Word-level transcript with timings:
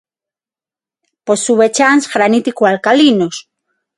Posúe 1.27 1.67
chans 1.77 2.03
granítico 2.13 2.61
alcalinos. 2.65 3.35